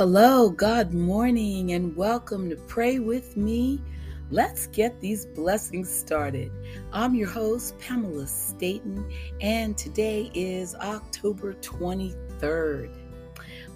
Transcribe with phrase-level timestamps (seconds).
[0.00, 3.78] Hello, good morning, and welcome to Pray With Me.
[4.30, 6.50] Let's get these blessings started.
[6.90, 9.06] I'm your host, Pamela Staten,
[9.42, 12.96] and today is October 23rd.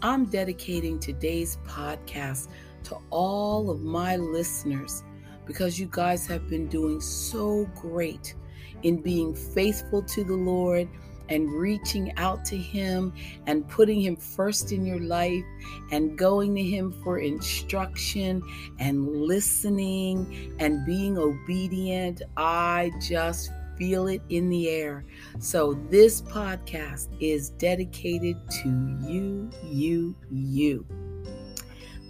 [0.01, 2.49] I'm dedicating today's podcast
[2.85, 5.05] to all of my listeners
[5.45, 8.35] because you guys have been doing so great
[8.83, 10.89] in being faithful to the Lord
[11.35, 13.13] and reaching out to Him
[13.47, 15.45] and putting Him first in your life
[15.91, 18.41] and going to Him for instruction
[18.79, 22.23] and listening and being obedient.
[22.37, 25.05] I just feel it in the air.
[25.41, 30.87] So, this podcast is dedicated to you, you, you.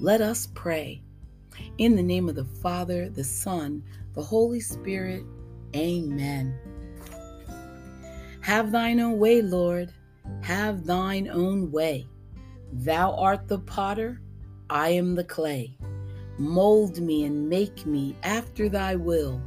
[0.00, 1.00] Let us pray.
[1.78, 3.82] In the name of the Father, the Son,
[4.12, 5.24] the Holy Spirit,
[5.74, 6.58] amen.
[8.44, 9.90] Have thine own way, Lord.
[10.42, 12.06] Have thine own way.
[12.74, 14.20] Thou art the potter,
[14.68, 15.78] I am the clay.
[16.36, 19.40] Mold me and make me after thy will,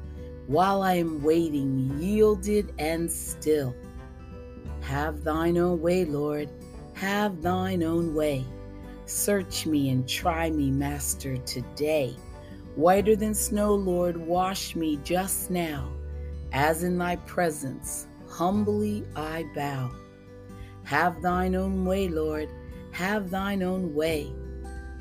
[0.48, 3.76] while I am waiting, yielded and still.
[4.82, 6.50] Have thine own way, Lord.
[6.96, 8.44] Have thine own way.
[9.06, 12.16] Search me and try me, Master, today.
[12.76, 15.88] Whiter than snow, Lord, wash me just now,
[16.52, 18.08] as in thy presence
[18.38, 19.90] humbly I bow.
[20.84, 22.48] Have thine own way, Lord,
[22.92, 24.32] have thine own way.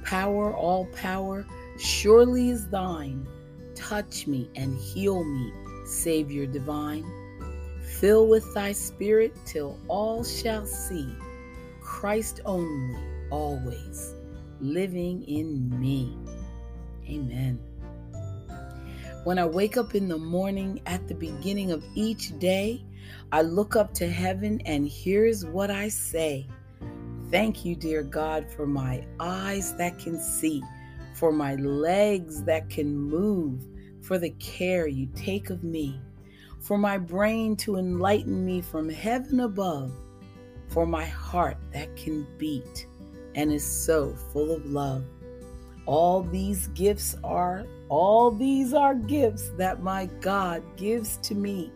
[0.04, 1.46] Power, all power,
[1.78, 3.28] surely is thine.
[3.74, 5.52] Touch me and heal me,
[5.84, 7.04] Savior divine.
[8.00, 11.14] Fill with thy spirit till all shall see
[11.82, 12.98] Christ only,
[13.30, 14.14] always,
[14.60, 16.16] living in me.
[17.06, 17.60] Amen.
[19.24, 22.85] When I wake up in the morning at the beginning of each day,
[23.32, 26.46] I look up to heaven, and here's what I say
[27.30, 30.62] Thank you, dear God, for my eyes that can see,
[31.14, 33.66] for my legs that can move,
[34.00, 36.00] for the care you take of me,
[36.60, 39.92] for my brain to enlighten me from heaven above,
[40.68, 42.86] for my heart that can beat
[43.34, 45.04] and is so full of love.
[45.84, 51.72] All these gifts are, all these are gifts that my God gives to me.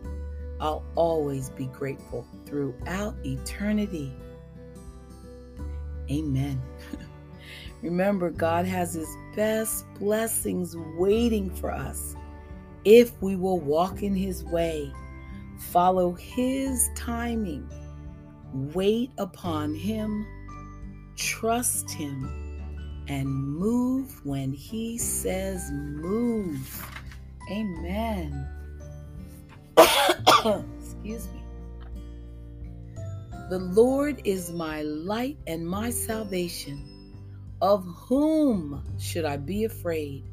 [0.60, 4.12] I'll always be grateful throughout eternity.
[6.10, 6.60] Amen.
[7.82, 12.14] Remember, God has His best blessings waiting for us
[12.84, 14.92] if we will walk in His way,
[15.58, 17.68] follow His timing,
[18.52, 20.26] wait upon Him,
[21.16, 26.99] trust Him, and move when He says move.
[30.40, 31.42] Excuse me.
[33.50, 36.86] The Lord is my light and my salvation.
[37.60, 40.24] Of whom should I be afraid?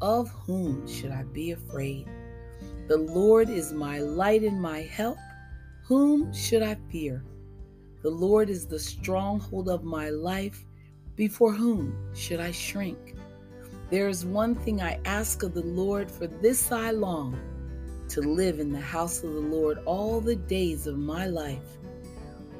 [0.00, 2.06] Of whom should I be afraid?
[2.86, 5.18] The Lord is my light and my help.
[5.86, 7.24] Whom should I fear?
[8.02, 10.64] The Lord is the stronghold of my life.
[11.16, 13.16] Before whom should I shrink?
[13.90, 17.36] There is one thing I ask of the Lord, for this I long
[18.12, 21.78] to live in the house of the Lord all the days of my life.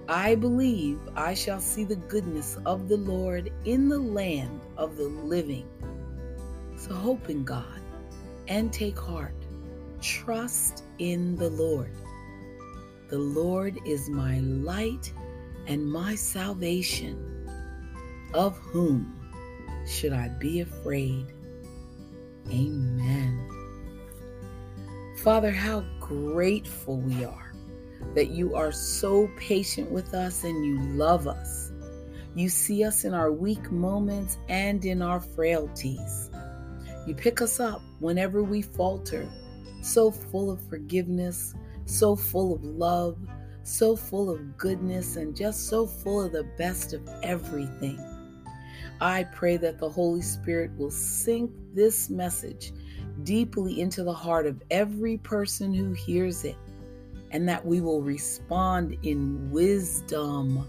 [0.09, 5.09] I believe I shall see the goodness of the Lord in the land of the
[5.09, 5.69] living.
[6.77, 7.81] So hope in God
[8.49, 9.35] and take heart.
[10.01, 11.91] Trust in the Lord.
[13.09, 15.13] The Lord is my light
[15.67, 17.29] and my salvation.
[18.33, 19.21] Of whom
[19.87, 21.27] should I be afraid?
[22.49, 23.22] Amen.
[25.23, 27.55] Father, how grateful we are
[28.17, 31.71] that you are so patient with us and you love us.
[32.35, 36.29] You see us in our weak moments and in our frailties.
[37.07, 39.31] You pick us up whenever we falter,
[39.81, 43.17] so full of forgiveness, so full of love,
[43.63, 48.01] so full of goodness, and just so full of the best of everything.
[49.01, 52.73] I pray that the Holy Spirit will sink this message
[53.23, 56.57] deeply into the heart of every person who hears it,
[57.31, 60.69] and that we will respond in wisdom,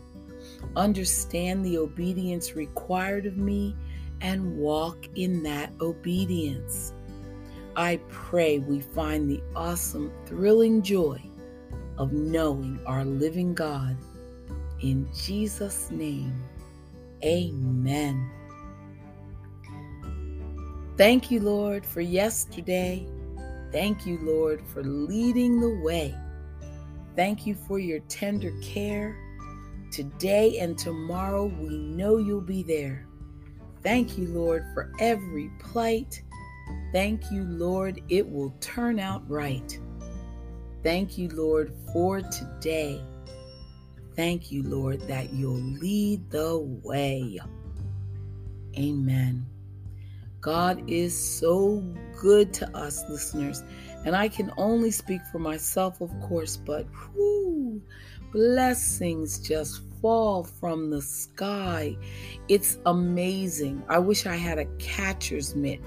[0.75, 3.75] understand the obedience required of me,
[4.21, 6.93] and walk in that obedience.
[7.75, 11.21] I pray we find the awesome, thrilling joy
[11.97, 13.97] of knowing our living God.
[14.81, 16.43] In Jesus' name,
[17.23, 18.29] amen.
[20.95, 23.07] Thank you, Lord, for yesterday.
[23.71, 26.15] Thank you, Lord, for leading the way.
[27.15, 29.17] Thank you for your tender care.
[29.91, 33.07] Today and tomorrow, we know you'll be there.
[33.81, 36.21] Thank you, Lord, for every plight.
[36.91, 39.79] Thank you, Lord, it will turn out right.
[40.83, 43.03] Thank you, Lord, for today.
[44.15, 47.39] Thank you, Lord, that you'll lead the way.
[48.77, 49.52] Amen.
[50.43, 51.81] God is so
[52.19, 53.63] good to us, listeners.
[54.05, 56.85] And I can only speak for myself, of course, but
[57.15, 57.81] whoo,
[58.33, 61.95] blessings just fall from the sky.
[62.49, 63.83] It's amazing.
[63.87, 65.79] I wish I had a catcher's mitt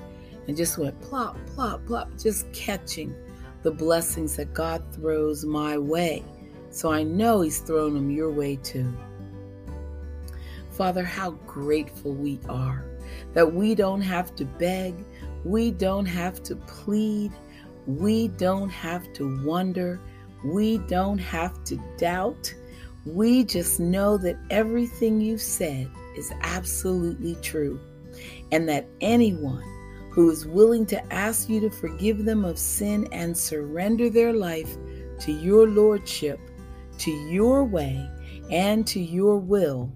[0.49, 3.14] and just went plop, plop, plop, just catching
[3.62, 6.25] the blessings that God throws my way.
[6.70, 8.91] So I know He's thrown them your way too.
[10.70, 12.87] Father, how grateful we are
[13.34, 14.94] that we don't have to beg,
[15.44, 17.32] we don't have to plead,
[17.86, 20.00] we don't have to wonder,
[20.44, 22.54] we don't have to doubt.
[23.04, 27.80] We just know that everything you've said is absolutely true,
[28.50, 29.62] and that anyone
[30.10, 34.76] who is willing to ask you to forgive them of sin and surrender their life
[35.20, 36.40] to your lordship,
[36.98, 38.10] to your way,
[38.50, 39.92] and to your will,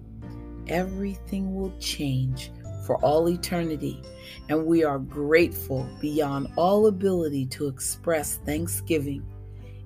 [0.67, 2.51] everything will change
[2.85, 4.01] for all eternity.
[4.49, 9.25] And we are grateful beyond all ability to express thanksgiving.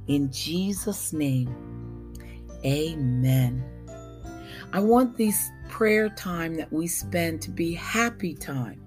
[0.08, 1.50] In Jesus' name,
[2.66, 3.64] Amen.
[4.74, 8.82] I want this prayer time that we spend to be happy time.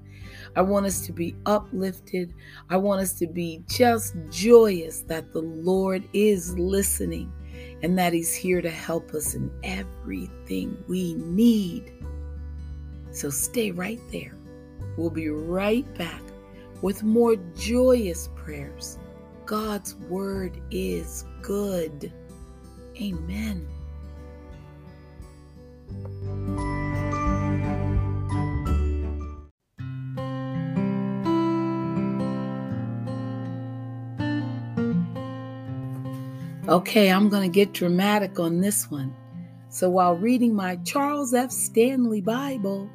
[0.56, 2.34] I want us to be uplifted.
[2.69, 7.32] I want us to be just joyous that the Lord is listening
[7.82, 11.93] and that He's here to help us in everything we need.
[13.19, 14.32] So stay right there.
[14.97, 16.23] We'll be right back
[16.82, 18.97] with more joyous prayers.
[19.44, 22.12] God's Word is good.
[23.03, 23.67] Amen.
[36.69, 39.12] Okay, I'm going to get dramatic on this one.
[39.70, 41.50] So while reading my Charles F.
[41.50, 42.88] Stanley Bible,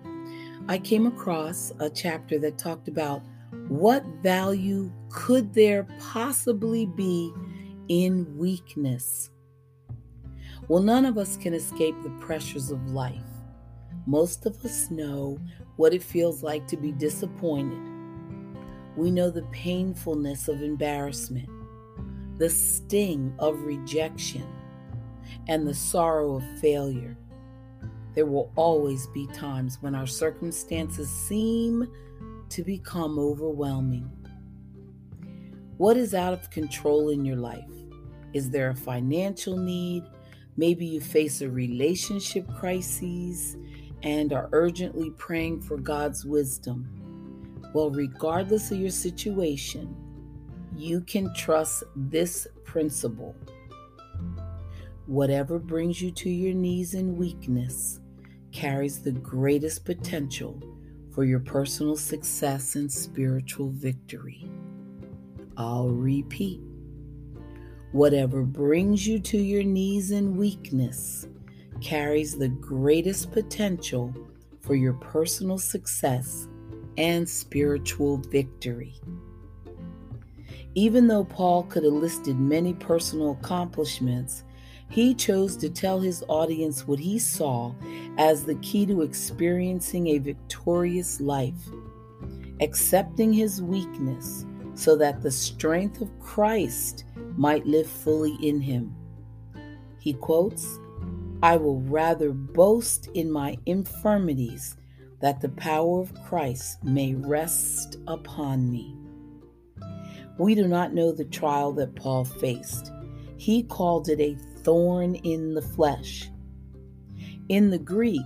[0.69, 3.21] I came across a chapter that talked about
[3.67, 7.33] what value could there possibly be
[7.89, 9.29] in weakness.
[10.69, 13.19] Well, none of us can escape the pressures of life.
[14.05, 15.37] Most of us know
[15.75, 17.81] what it feels like to be disappointed.
[18.95, 21.49] We know the painfulness of embarrassment,
[22.37, 24.47] the sting of rejection,
[25.49, 27.17] and the sorrow of failure.
[28.15, 31.87] There will always be times when our circumstances seem
[32.49, 34.09] to become overwhelming.
[35.77, 37.69] What is out of control in your life?
[38.33, 40.03] Is there a financial need,
[40.55, 43.57] Maybe you face a relationship crisis
[44.03, 46.87] and are urgently praying for God's wisdom.
[47.73, 49.95] Well, regardless of your situation,
[50.75, 53.35] you can trust this principle.
[55.07, 57.99] Whatever brings you to your knees in weakness
[58.53, 60.61] carries the greatest potential
[61.11, 64.47] for your personal success and spiritual victory.
[65.57, 66.61] I'll repeat.
[67.91, 71.27] Whatever brings you to your knees in weakness
[71.81, 74.13] carries the greatest potential
[74.61, 76.47] for your personal success
[76.97, 78.95] and spiritual victory.
[80.75, 84.43] Even though Paul could have listed many personal accomplishments,
[84.89, 87.73] he chose to tell his audience what he saw
[88.17, 91.69] as the key to experiencing a victorious life,
[92.61, 98.95] accepting his weakness so that the strength of Christ might live fully in him.
[99.99, 100.79] He quotes,
[101.41, 104.77] I will rather boast in my infirmities
[105.21, 108.95] that the power of Christ may rest upon me.
[110.37, 112.91] We do not know the trial that Paul faced.
[113.37, 116.29] He called it a thorn in the flesh.
[117.49, 118.21] In the Greek,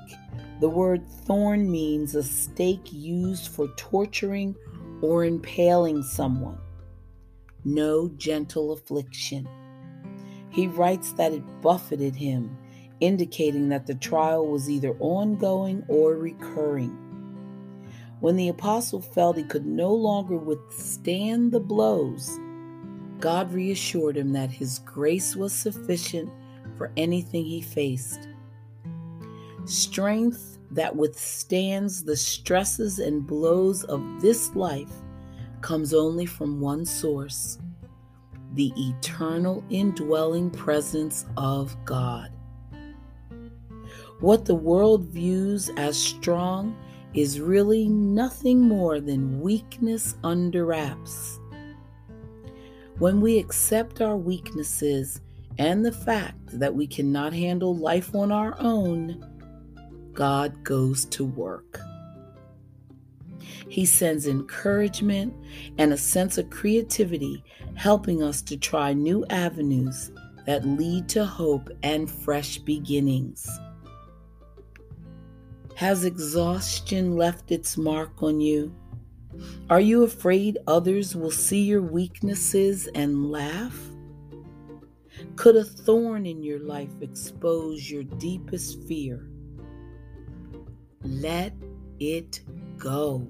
[0.59, 4.55] the word thorn means a stake used for torturing
[5.01, 6.59] or impaling someone
[7.67, 9.47] no gentle affliction.
[10.49, 12.57] He writes that it buffeted him,
[13.01, 16.97] indicating that the trial was either ongoing or recurring.
[18.21, 22.39] When the apostle felt he could no longer withstand the blows,
[23.19, 26.29] God reassured him that his grace was sufficient
[26.77, 28.27] for anything he faced.
[29.65, 34.91] Strength that withstands the stresses and blows of this life
[35.61, 37.57] comes only from one source
[38.53, 42.31] the eternal indwelling presence of God.
[44.19, 46.75] What the world views as strong
[47.13, 51.39] is really nothing more than weakness under wraps.
[52.99, 55.21] When we accept our weaknesses
[55.59, 59.23] and the fact that we cannot handle life on our own,
[60.13, 61.79] God goes to work.
[63.69, 65.35] He sends encouragement
[65.77, 67.43] and a sense of creativity,
[67.75, 70.11] helping us to try new avenues
[70.47, 73.47] that lead to hope and fresh beginnings.
[75.75, 78.73] Has exhaustion left its mark on you?
[79.69, 83.77] Are you afraid others will see your weaknesses and laugh?
[85.35, 89.27] Could a thorn in your life expose your deepest fear?
[91.03, 91.53] Let
[91.99, 92.41] it
[92.77, 93.27] go.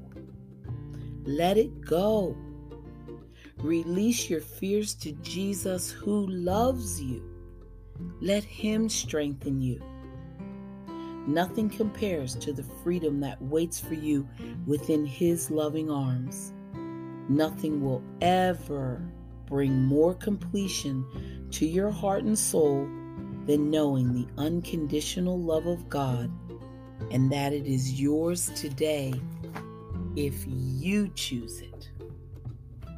[1.23, 2.37] Let it go.
[3.59, 7.23] Release your fears to Jesus who loves you.
[8.21, 9.81] Let Him strengthen you.
[11.27, 14.27] Nothing compares to the freedom that waits for you
[14.65, 16.53] within His loving arms.
[17.29, 19.01] Nothing will ever
[19.45, 21.05] bring more completion
[21.51, 22.87] to your heart and soul
[23.45, 26.31] than knowing the unconditional love of God
[27.11, 29.13] and that it is yours today
[30.15, 31.89] if you choose it.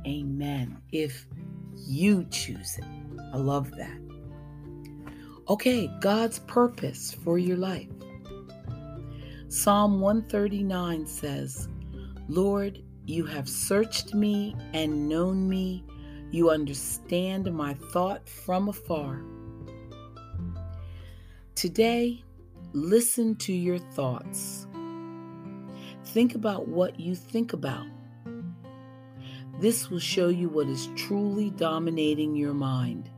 [0.07, 0.77] Amen.
[0.91, 1.27] If
[1.75, 2.85] you choose it.
[3.33, 3.99] I love that.
[5.49, 7.87] Okay, God's purpose for your life.
[9.51, 11.69] Psalm 139 says,
[12.27, 15.83] Lord, you have searched me and known me.
[16.29, 19.23] You understand my thought from afar.
[21.55, 22.23] Today,
[22.73, 24.67] listen to your thoughts.
[26.05, 27.87] Think about what you think about.
[29.59, 33.09] This will show you what is truly dominating your mind.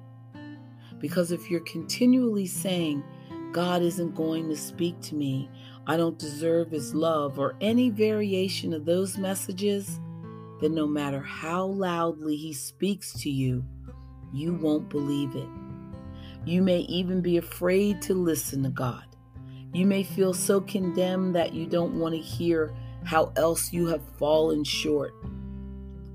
[0.97, 3.03] Because if you're continually saying,
[3.51, 5.49] God isn't going to speak to me,
[5.87, 9.99] I don't deserve his love, or any variation of those messages,
[10.61, 13.65] then no matter how loudly he speaks to you,
[14.31, 15.49] you won't believe it.
[16.45, 19.03] You may even be afraid to listen to God.
[19.73, 24.01] You may feel so condemned that you don't want to hear how else you have
[24.17, 25.13] fallen short.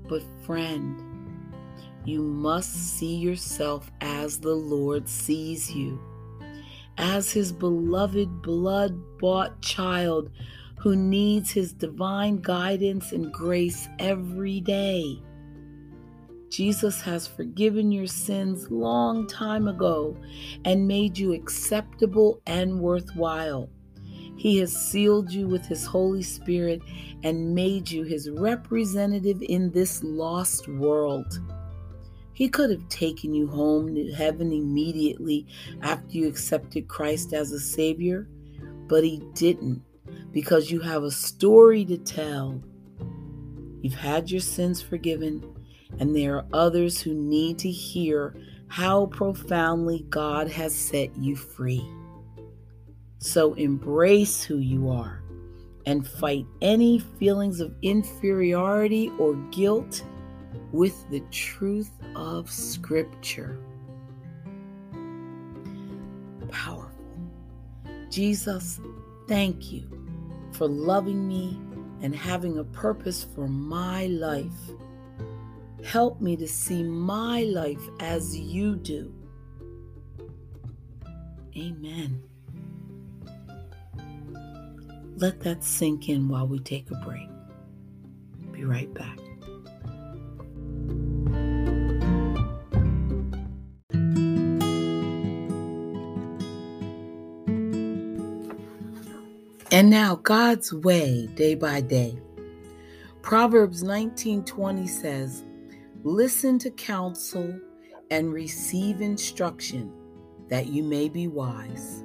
[0.07, 1.03] But, friend,
[2.05, 5.99] you must see yourself as the Lord sees you
[6.97, 10.31] as his beloved blood bought child
[10.77, 15.21] who needs his divine guidance and grace every day.
[16.49, 20.15] Jesus has forgiven your sins long time ago
[20.63, 23.69] and made you acceptable and worthwhile.
[24.37, 26.81] He has sealed you with his Holy Spirit
[27.23, 31.39] and made you his representative in this lost world.
[32.37, 35.47] He could have taken you home to heaven immediately
[35.81, 38.27] after you accepted Christ as a Savior,
[38.85, 39.81] but He didn't
[40.31, 42.61] because you have a story to tell.
[43.81, 45.43] You've had your sins forgiven,
[45.97, 48.35] and there are others who need to hear
[48.67, 51.89] how profoundly God has set you free.
[53.17, 55.23] So embrace who you are
[55.87, 60.03] and fight any feelings of inferiority or guilt
[60.71, 63.59] with the truth of Scripture.
[66.49, 66.91] Powerful.
[68.09, 68.79] Jesus,
[69.27, 69.89] thank you
[70.51, 71.59] for loving me
[72.01, 74.45] and having a purpose for my life.
[75.83, 79.13] Help me to see my life as you do.
[81.55, 82.21] Amen.
[85.15, 87.29] Let that sink in while we take a break.
[88.51, 89.17] Be right back.
[99.77, 102.17] And now God's way day by day.
[103.21, 105.43] Proverbs 19:20 says,
[106.03, 107.59] "Listen to counsel
[108.09, 109.91] and receive instruction
[110.49, 112.03] that you may be wise."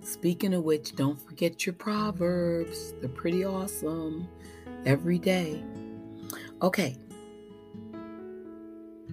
[0.00, 2.94] Speaking of which, don't forget your proverbs.
[2.98, 4.26] They're pretty awesome
[4.86, 5.62] every day.
[6.62, 6.96] Okay.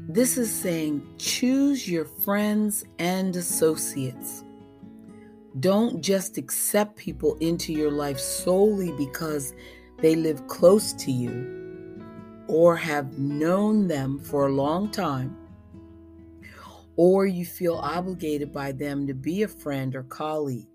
[0.07, 4.44] This is saying choose your friends and associates.
[5.59, 9.53] Don't just accept people into your life solely because
[9.99, 12.03] they live close to you
[12.47, 15.35] or have known them for a long time,
[16.95, 20.67] or you feel obligated by them to be a friend or colleague.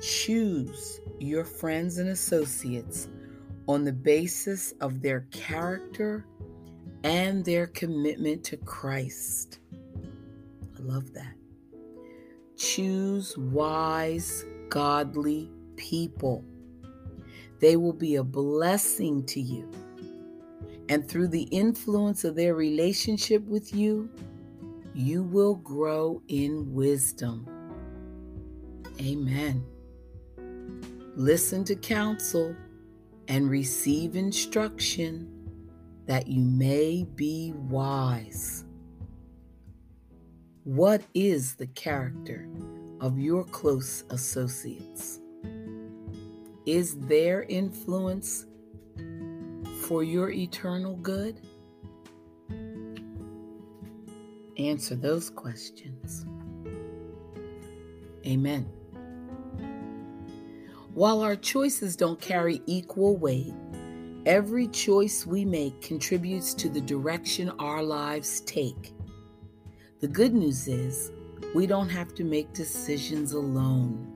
[0.00, 3.08] Choose your friends and associates
[3.66, 6.24] on the basis of their character
[7.02, 9.58] and their commitment to Christ.
[9.74, 11.37] I love that.
[12.58, 16.44] Choose wise, godly people.
[17.60, 19.70] they will be a blessing to you.
[20.88, 24.10] And through the influence of their relationship with you,
[24.94, 27.46] you will grow in wisdom.
[29.00, 29.64] Amen.
[31.14, 32.56] Listen to counsel
[33.28, 35.28] and receive instruction
[36.06, 38.64] that you may be wise.
[40.68, 42.46] What is the character
[43.00, 45.18] of your close associates?
[46.66, 48.44] Is their influence
[49.80, 51.40] for your eternal good?
[54.58, 56.26] Answer those questions.
[58.26, 58.68] Amen.
[60.92, 63.54] While our choices don't carry equal weight,
[64.26, 68.92] every choice we make contributes to the direction our lives take.
[70.00, 71.10] The good news is
[71.56, 74.14] we don't have to make decisions alone.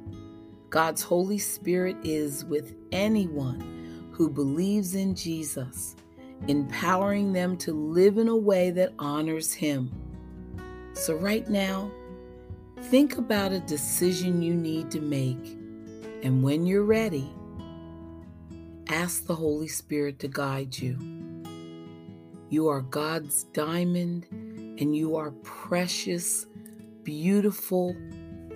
[0.70, 5.96] God's Holy Spirit is with anyone who believes in Jesus,
[6.46, 9.90] empowering them to live in a way that honors Him.
[10.92, 11.90] So, right now,
[12.82, 15.58] think about a decision you need to make,
[16.22, 17.28] and when you're ready,
[18.86, 20.96] ask the Holy Spirit to guide you.
[22.50, 24.26] You are God's diamond,
[24.78, 26.46] and you are precious,
[27.02, 27.96] beautiful,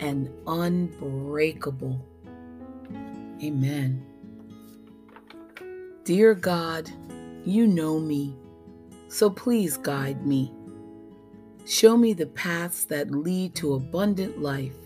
[0.01, 2.05] and unbreakable.
[3.43, 4.05] Amen.
[6.05, 6.91] Dear God,
[7.45, 8.37] you know me,
[9.09, 10.53] so please guide me.
[11.67, 14.77] Show me the paths that lead to abundant life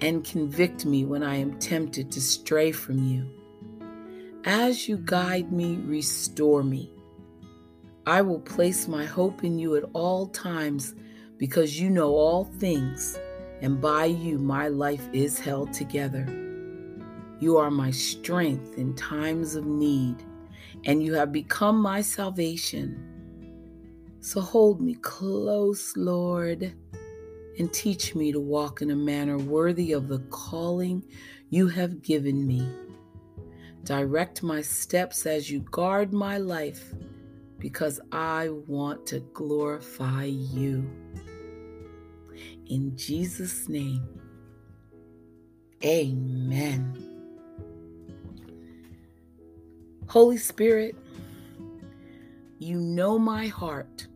[0.00, 3.30] and convict me when I am tempted to stray from you.
[4.44, 6.92] As you guide me, restore me.
[8.08, 10.94] I will place my hope in you at all times
[11.38, 13.18] because you know all things,
[13.60, 16.24] and by you my life is held together.
[17.40, 20.22] You are my strength in times of need,
[20.84, 22.96] and you have become my salvation.
[24.20, 26.72] So hold me close, Lord,
[27.58, 31.02] and teach me to walk in a manner worthy of the calling
[31.50, 32.70] you have given me.
[33.82, 36.94] Direct my steps as you guard my life,
[37.58, 40.90] because I want to glorify you.
[42.66, 44.06] In Jesus' name,
[45.84, 47.02] amen.
[50.08, 50.96] Holy Spirit,
[52.58, 54.06] you know my heart.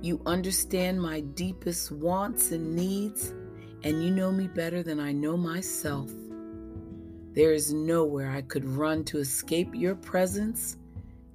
[0.00, 3.32] You understand my deepest wants and needs,
[3.82, 6.10] and you know me better than I know myself.
[7.32, 10.76] There is nowhere I could run to escape your presence,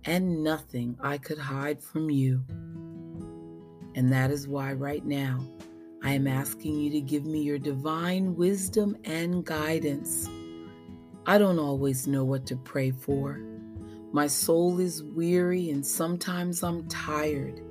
[0.06, 2.44] and nothing I could hide from you.
[3.96, 5.40] And that is why, right now,
[6.04, 10.30] I am asking you to give me your divine wisdom and guidance.
[11.26, 13.42] I don't always know what to pray for.
[14.12, 17.62] My soul is weary, and sometimes I'm tired.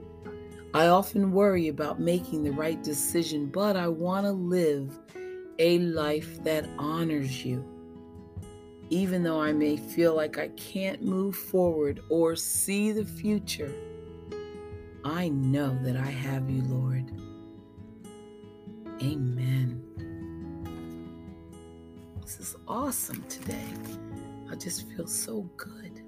[0.75, 4.99] I often worry about making the right decision, but I want to live
[5.59, 7.65] a life that honors you.
[8.91, 13.73] Even though I may feel like I can't move forward or see the future,
[15.05, 17.11] I know that I have you, Lord.
[19.03, 19.83] Amen.
[22.23, 23.69] This is awesome today.
[24.51, 26.03] I just feel so good.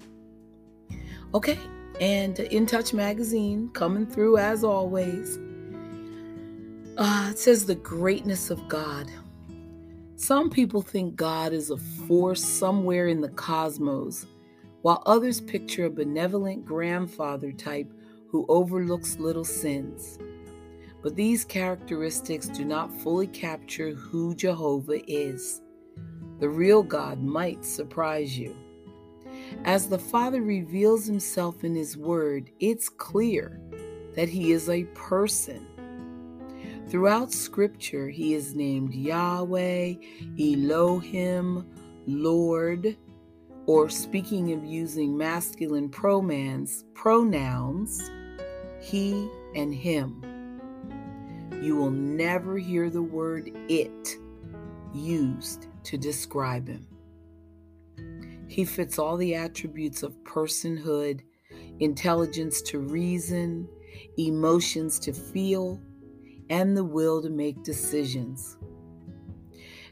[1.33, 1.59] Okay,
[1.99, 5.39] and In Touch Magazine coming through as always.
[6.97, 9.09] Uh, it says the greatness of God.
[10.21, 14.27] Some people think God is a force somewhere in the cosmos,
[14.83, 17.91] while others picture a benevolent grandfather type
[18.29, 20.19] who overlooks little sins.
[21.01, 25.63] But these characteristics do not fully capture who Jehovah is.
[26.39, 28.55] The real God might surprise you.
[29.65, 33.59] As the Father reveals himself in his word, it's clear
[34.13, 35.65] that he is a person.
[36.91, 39.93] Throughout scripture, he is named Yahweh,
[40.37, 41.65] Elohim,
[42.05, 42.97] Lord,
[43.65, 48.11] or speaking of using masculine pronouns, pronouns,
[48.81, 50.21] he and him.
[51.61, 54.17] You will never hear the word it
[54.93, 56.85] used to describe him.
[58.49, 61.21] He fits all the attributes of personhood,
[61.79, 63.69] intelligence to reason,
[64.17, 65.79] emotions to feel,
[66.51, 68.57] and the will to make decisions.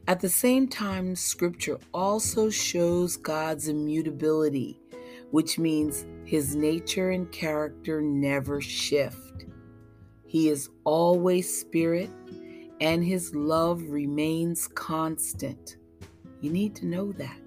[0.10, 4.82] At the same time, Scripture also shows God's immutability,
[5.32, 9.46] which means his nature and character never shift.
[10.26, 12.10] He is always spirit,
[12.82, 15.78] and his love remains constant.
[16.42, 17.40] You need to know that.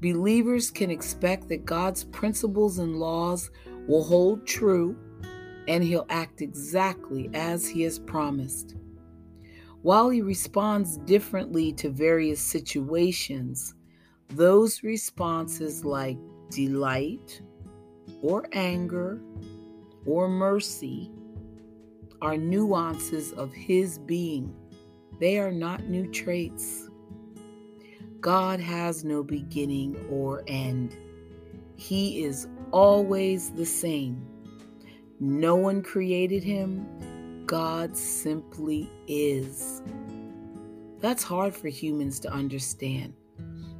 [0.00, 3.50] Believers can expect that God's principles and laws
[3.88, 4.96] will hold true
[5.68, 8.74] and he'll act exactly as he has promised.
[9.82, 13.74] While he responds differently to various situations,
[14.28, 16.18] those responses like
[16.50, 17.40] delight
[18.22, 19.20] or anger
[20.04, 21.12] or mercy
[22.20, 24.52] are nuances of his being.
[25.20, 26.88] They are not new traits.
[28.20, 30.96] God has no beginning or end.
[31.76, 34.27] He is always the same.
[35.20, 36.86] No one created him.
[37.46, 39.82] God simply is.
[41.00, 43.14] That's hard for humans to understand.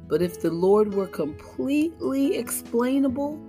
[0.07, 3.39] But if the Lord were completely explainable,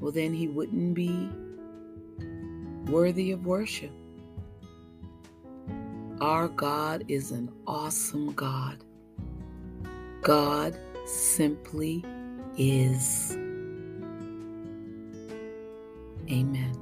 [0.00, 1.30] well, then he wouldn't be
[2.90, 3.92] worthy of worship.
[6.20, 8.84] Our God is an awesome God.
[10.22, 12.04] God simply
[12.58, 13.32] is.
[16.30, 16.79] Amen.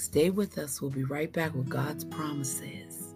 [0.00, 0.80] Stay with us.
[0.80, 3.14] We'll be right back with God's promises.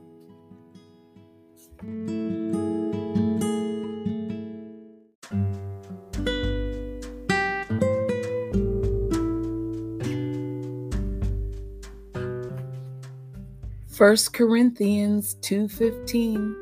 [13.89, 16.55] First Corinthians 2:15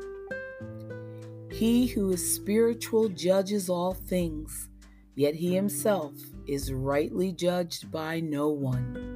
[1.51, 4.69] He who is spiritual judges all things,
[5.15, 6.13] yet he himself
[6.47, 9.12] is rightly judged by no one.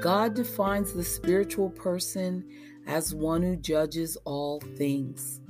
[0.00, 2.44] God defines the spiritual person
[2.86, 5.40] as one who judges all things.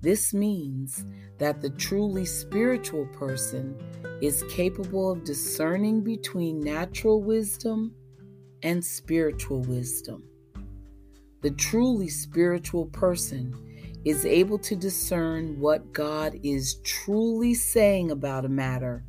[0.00, 1.04] This means
[1.38, 3.76] that the truly spiritual person
[4.20, 7.94] is capable of discerning between natural wisdom
[8.62, 10.24] and spiritual wisdom.
[11.42, 13.54] The truly spiritual person
[14.04, 19.04] is able to discern what God is truly saying about a matter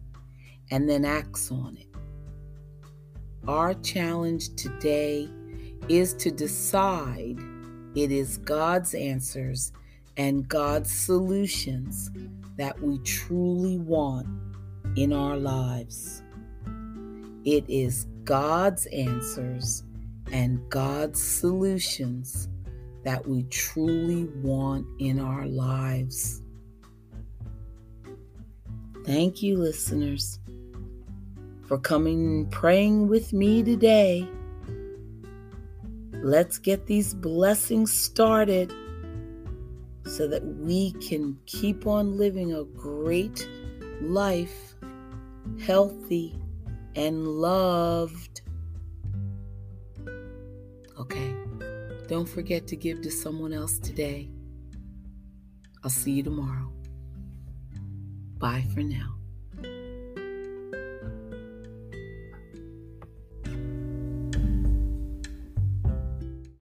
[0.70, 1.85] and then acts on it.
[3.48, 5.30] Our challenge today
[5.88, 7.38] is to decide
[7.94, 9.72] it is God's answers
[10.18, 12.10] and God's solutions
[12.58, 14.28] that we truly want
[14.96, 16.24] in our lives.
[17.44, 19.84] It is God's answers
[20.32, 22.50] and God's solutions
[23.04, 26.42] that we truly want in our lives.
[29.06, 30.40] Thank you, listeners,
[31.68, 34.28] for coming praying with me today.
[36.14, 38.74] Let's get these blessings started
[40.06, 43.48] so that we can keep on living a great
[44.02, 44.76] life,
[45.60, 46.40] healthy
[46.96, 48.42] and loved.
[51.00, 51.36] Okay,
[52.08, 54.30] don't forget to give to someone else today.
[55.84, 56.72] I'll see you tomorrow.
[58.38, 59.16] Bye for now.